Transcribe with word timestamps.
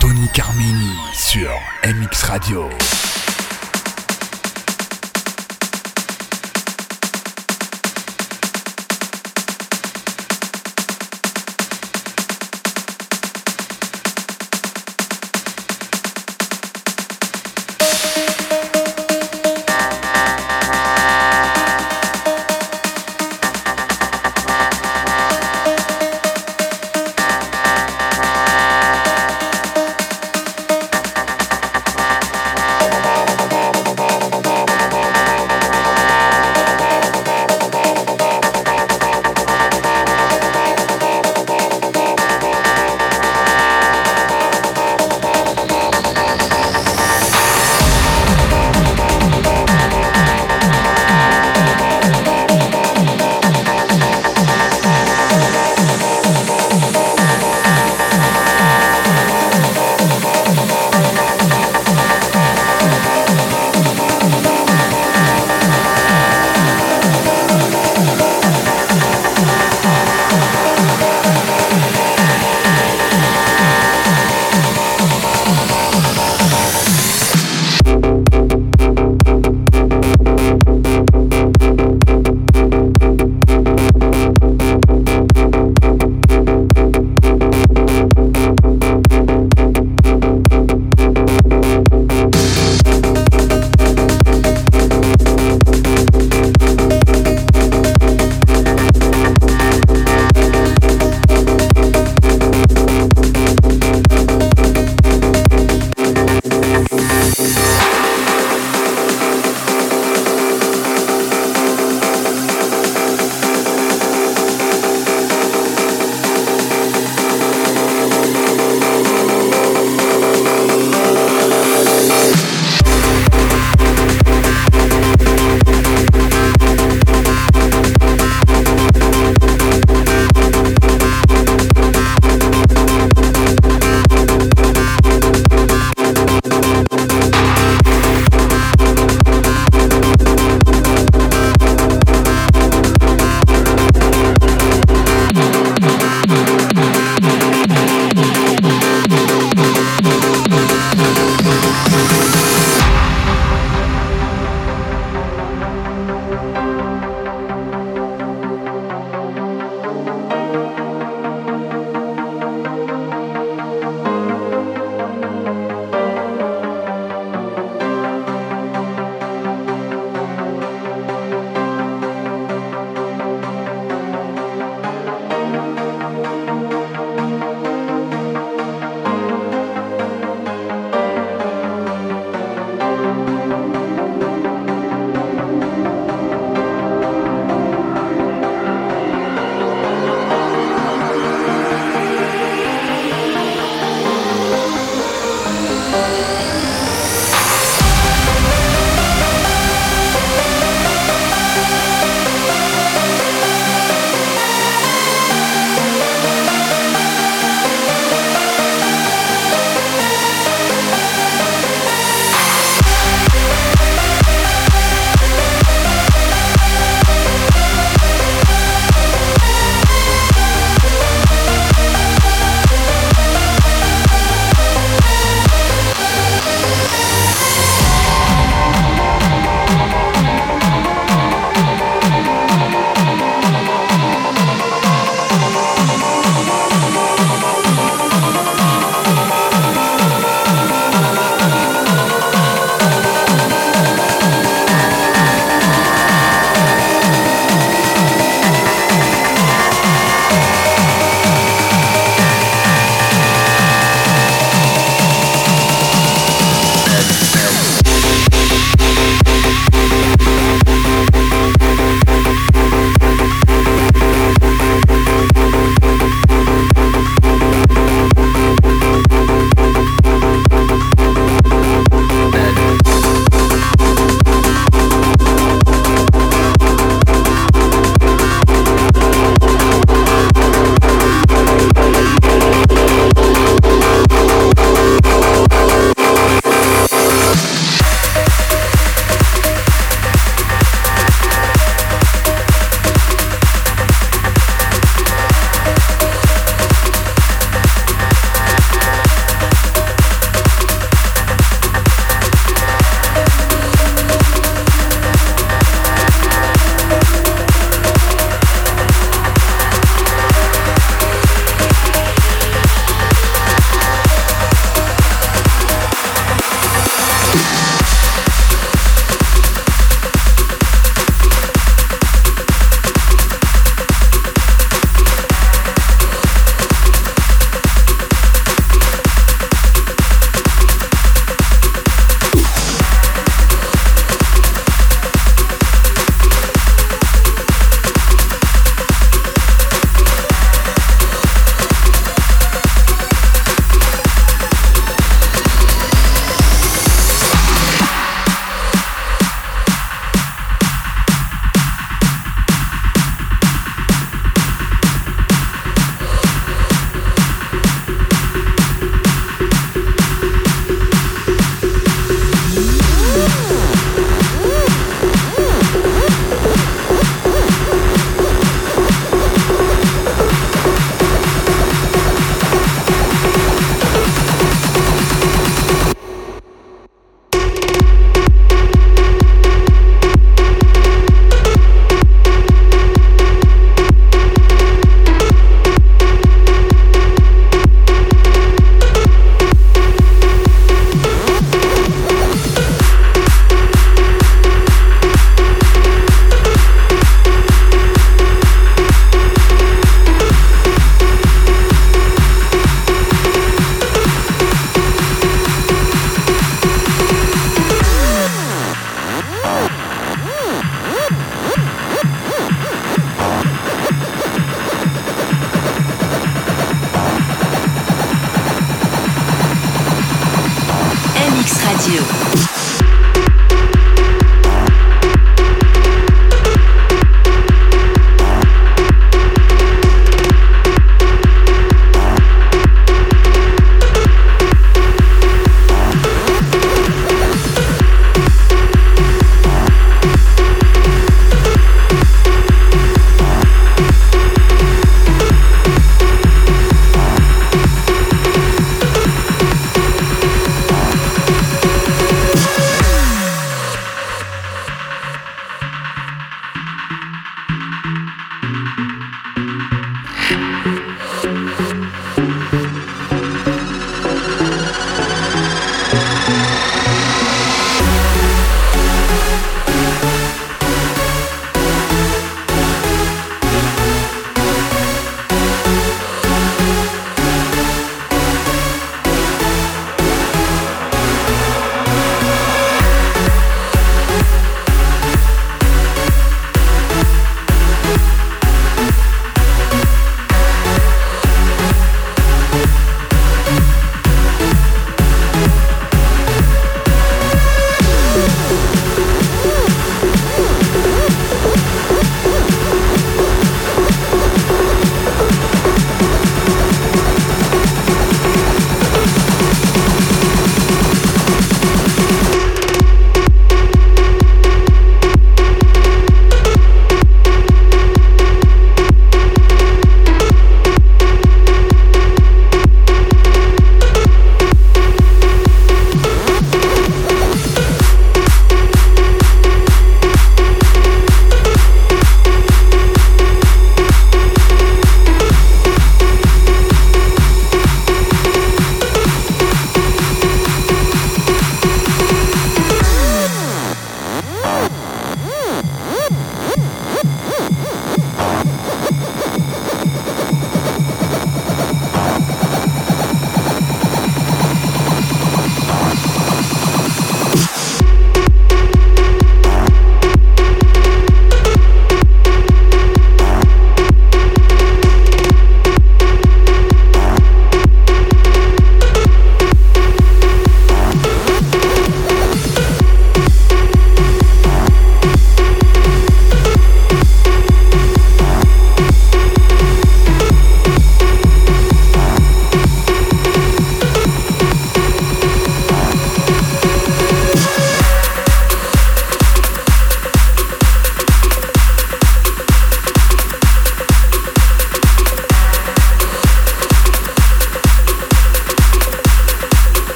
Tony 0.00 0.28
Carmini 0.32 0.92
sur 1.14 1.50
MX 1.84 2.22
Radio. 2.24 2.68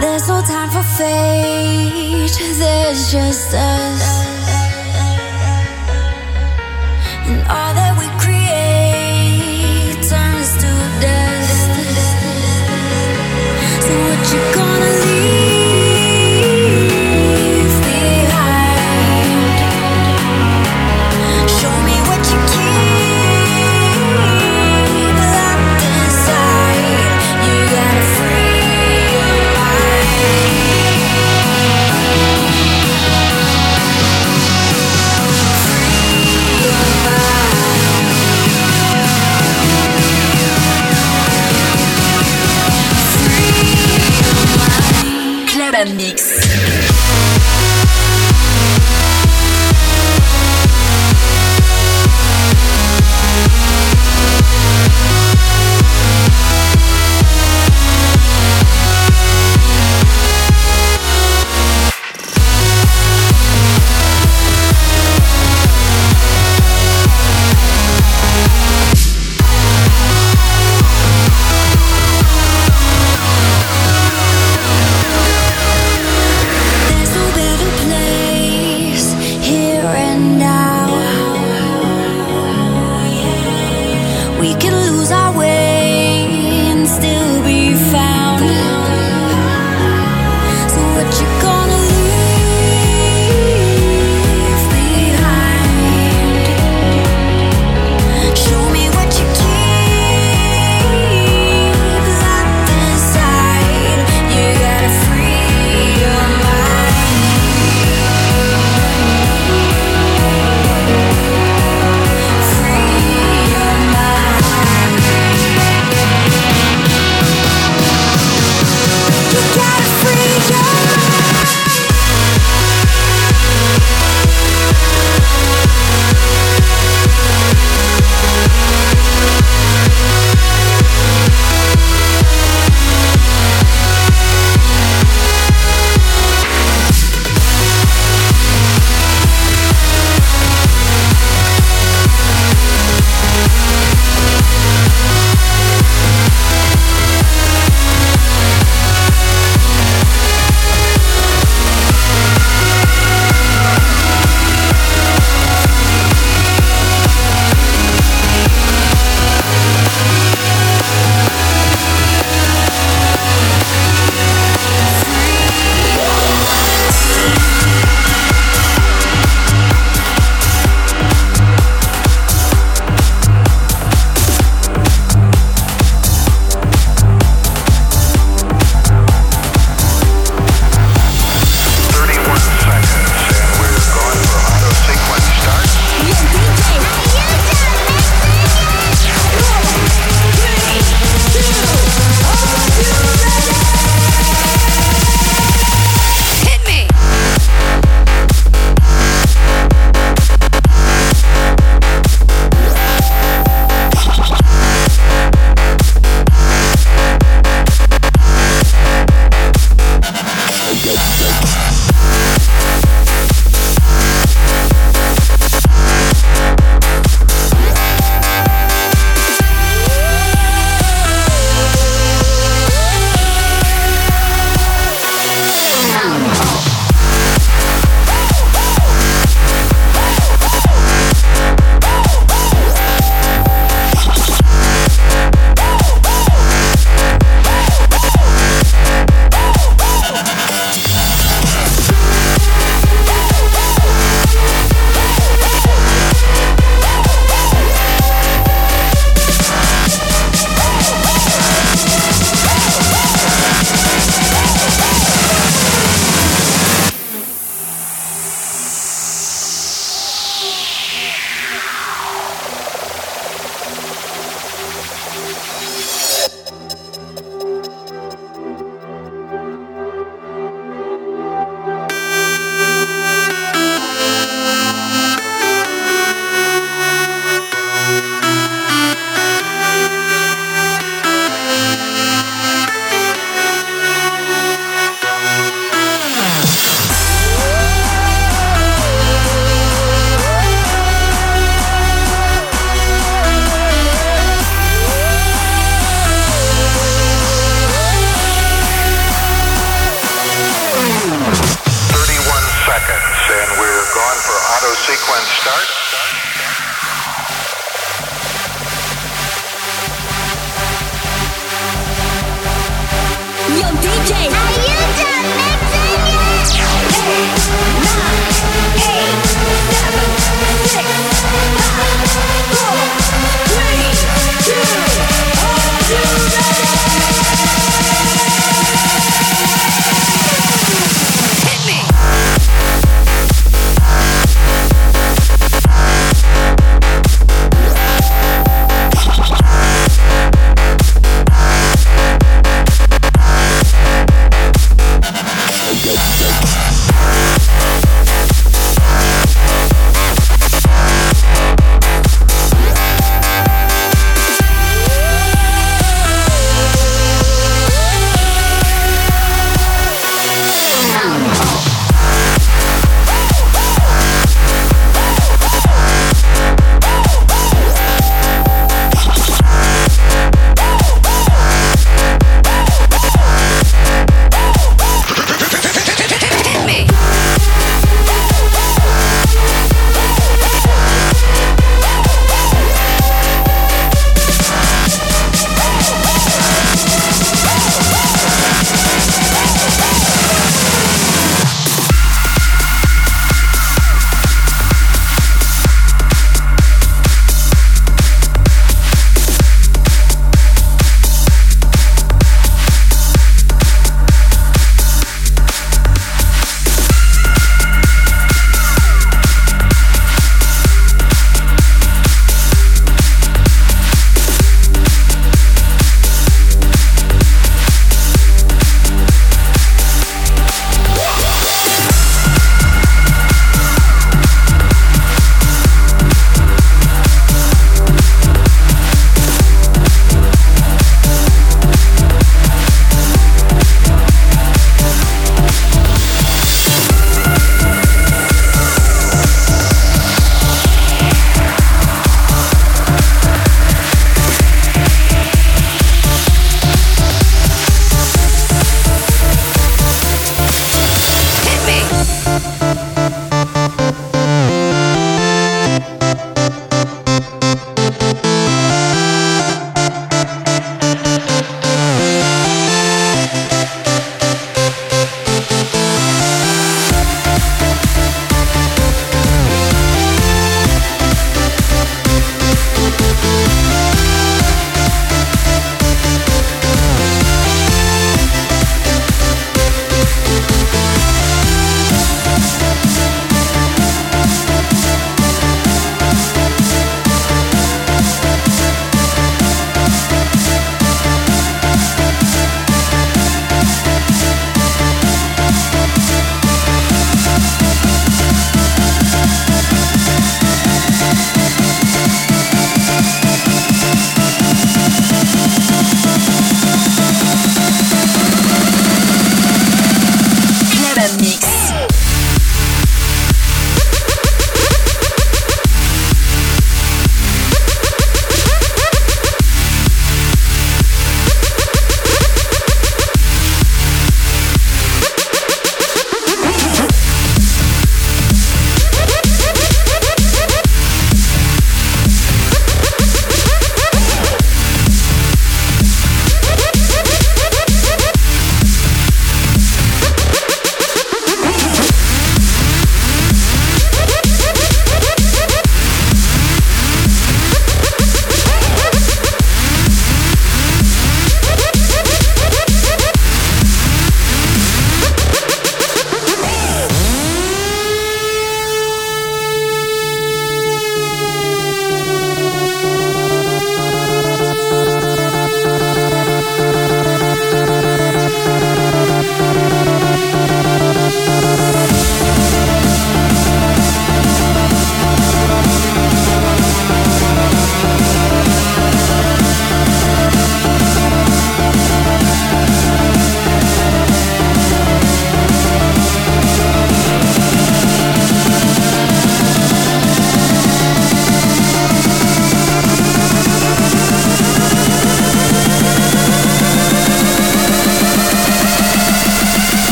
There's 0.00 0.28
no 0.28 0.40
time 0.42 0.70
for 0.70 0.82
fate, 0.96 2.30
there's 2.58 3.10
just 3.10 3.52
us. 3.52 4.37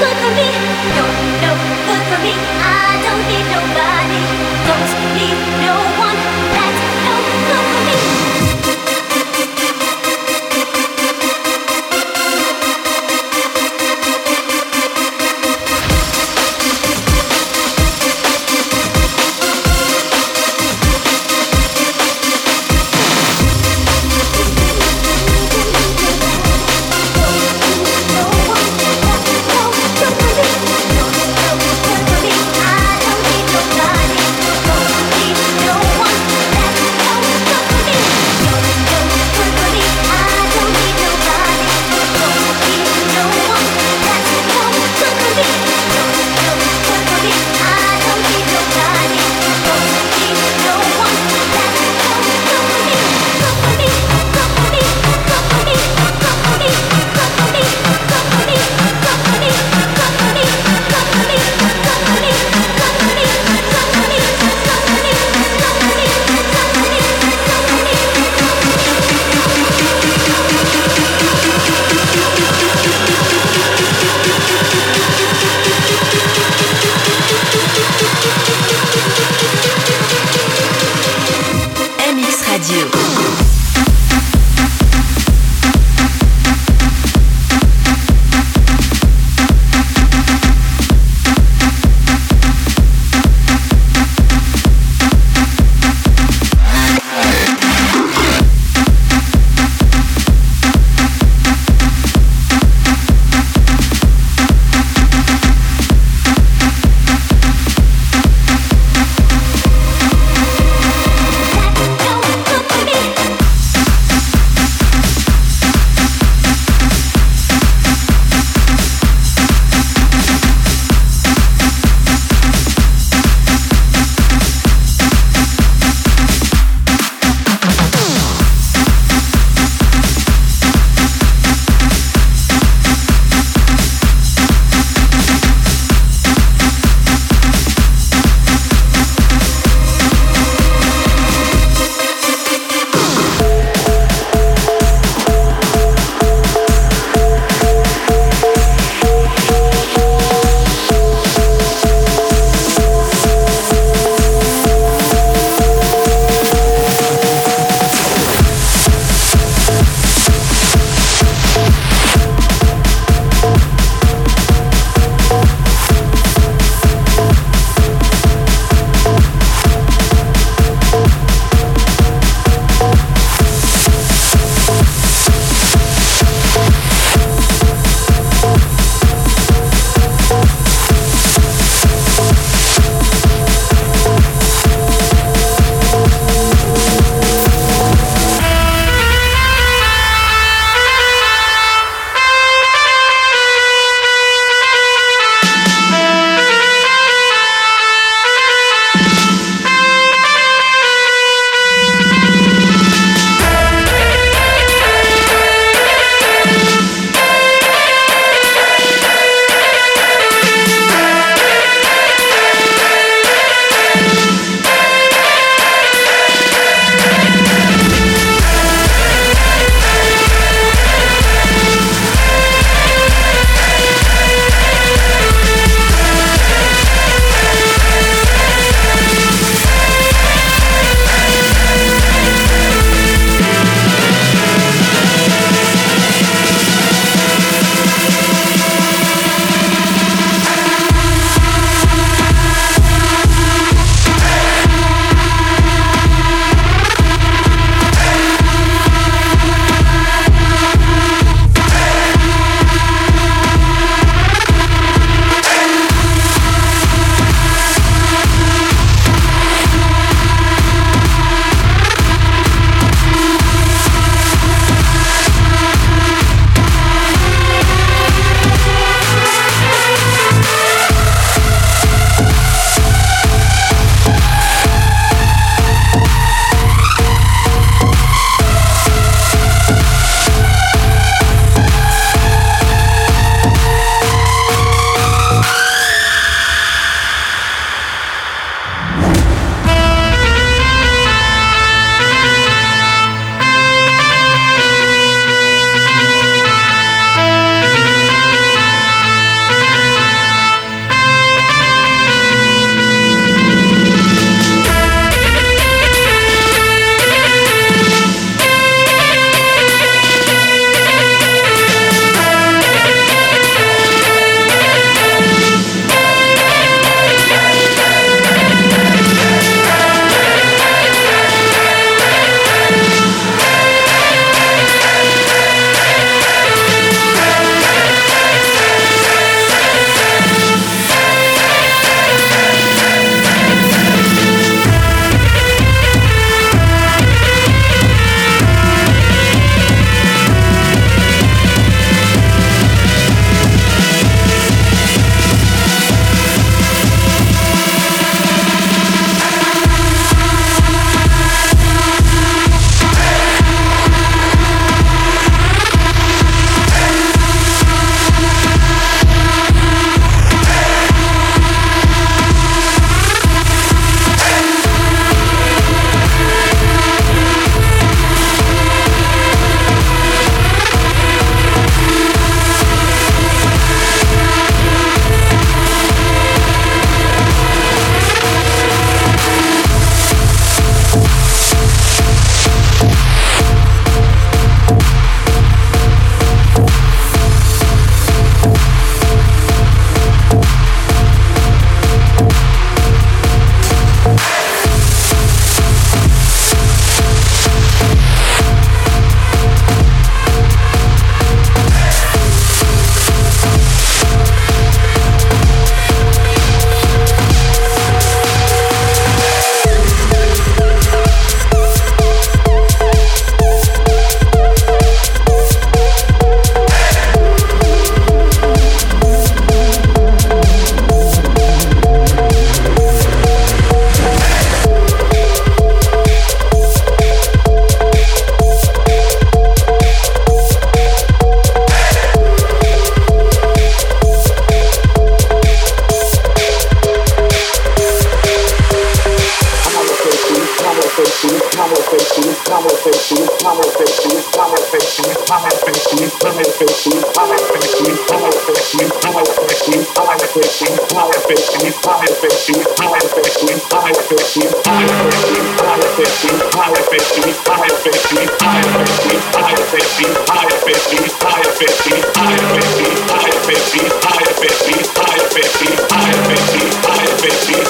No 0.00 1.07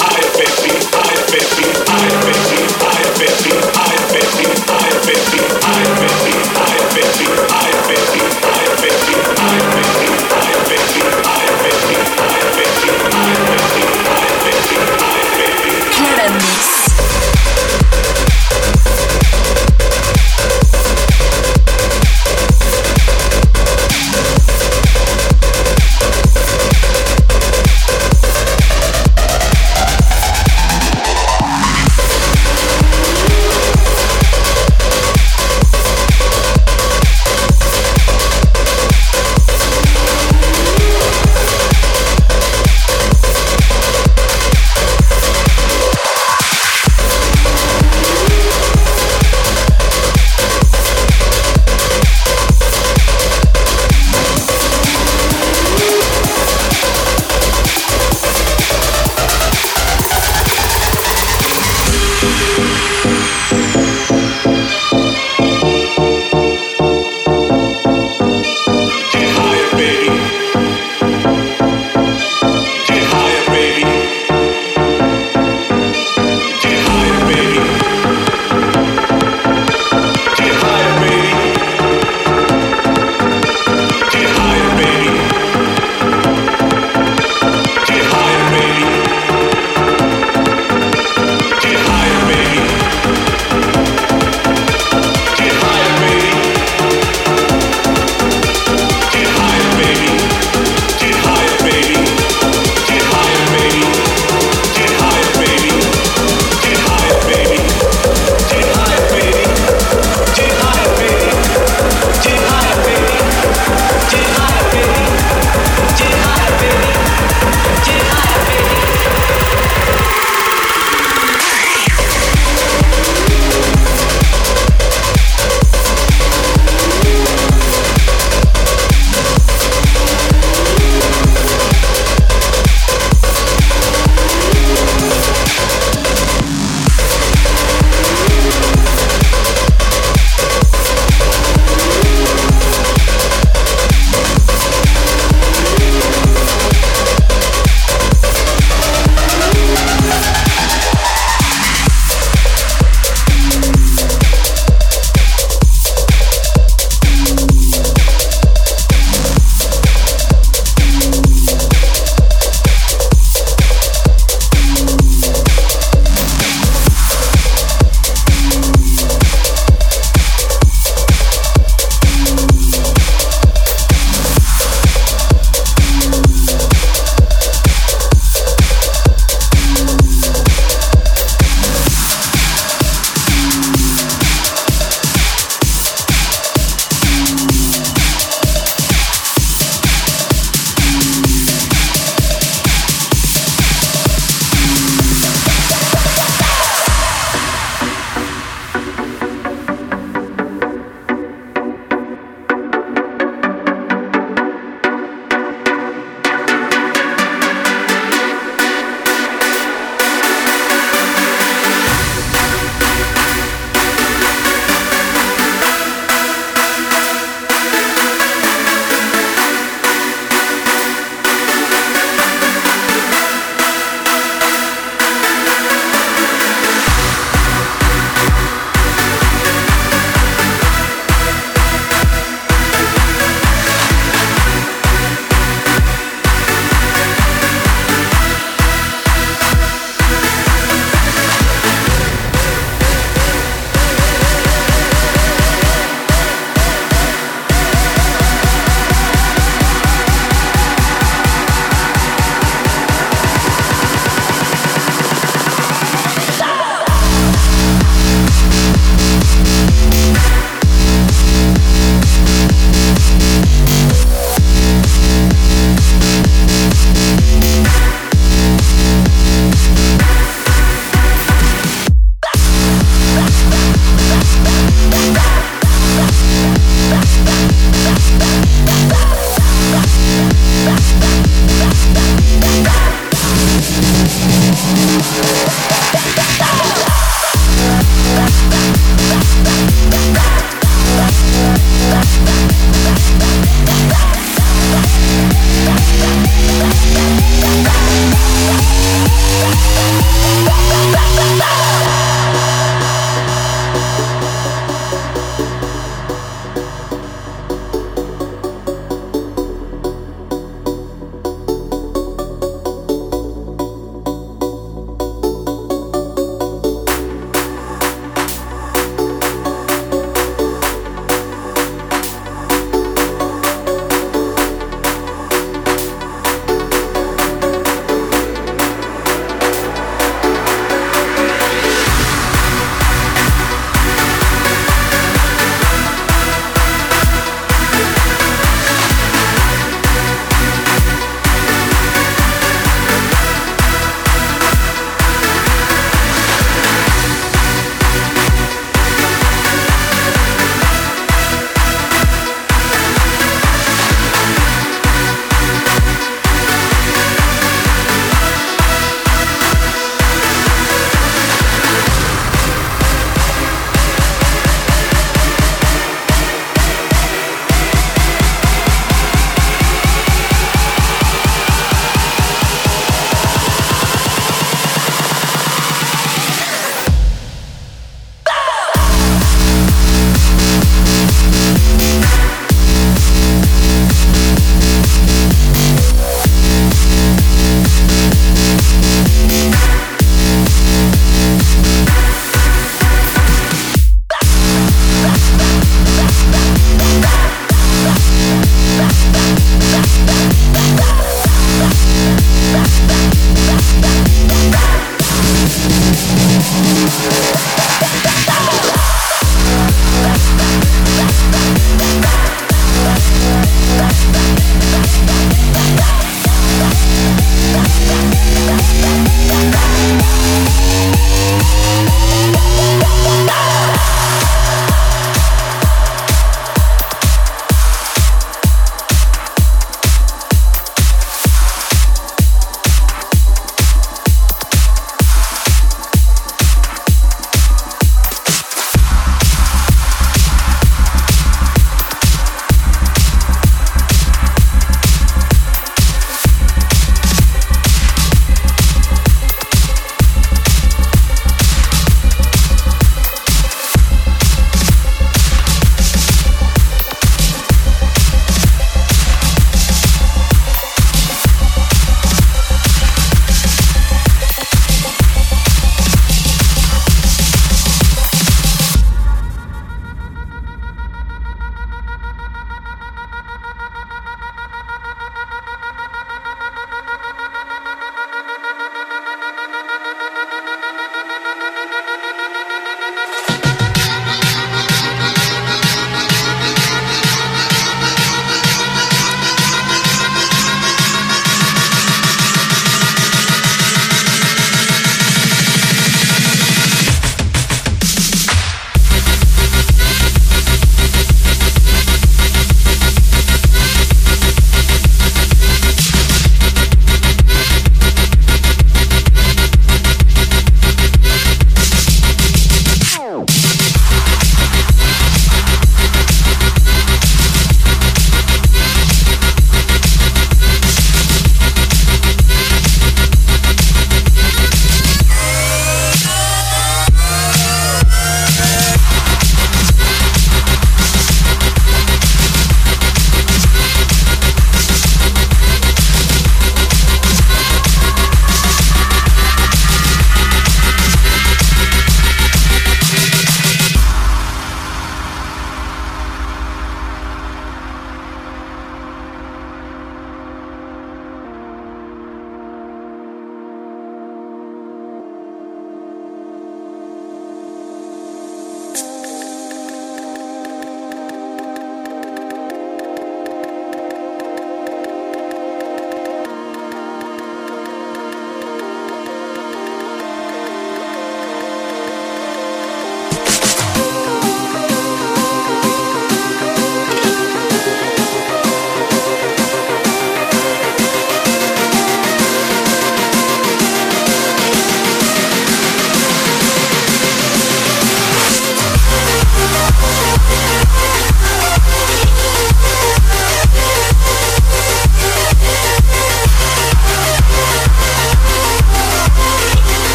high 0.00 0.39